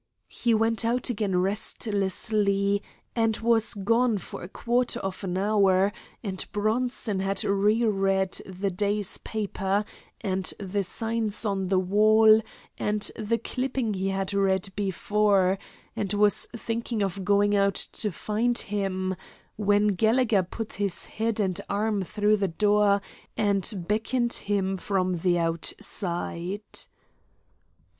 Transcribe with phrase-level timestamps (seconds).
[0.33, 2.81] He went out again restlessly,
[3.15, 5.93] and was gone for a quarter of an hour,
[6.23, 9.85] and Bronson had re read the day's paper
[10.19, 12.41] and the signs on the wall
[12.79, 15.59] and the clipping he had read before,
[15.95, 19.15] and was thinking of going out to find him,
[19.55, 23.03] when Gallegher put his head and arm through the door
[23.37, 26.63] and beckoned to him from the outside.